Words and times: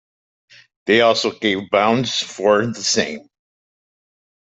They 0.87 1.01
also 1.01 1.29
gave 1.37 1.69
bounds 1.69 2.23
for 2.23 2.65
the 2.65 2.81
same. 2.81 3.29